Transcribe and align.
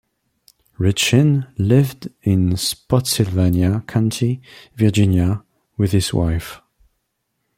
Rechin 0.79 1.47
lived 1.59 2.09
in 2.23 2.57
Spotsylvania 2.57 3.83
County, 3.85 4.41
Virginia 4.75 5.43
with 5.77 5.91
his 5.91 6.11
wife. 6.11 6.59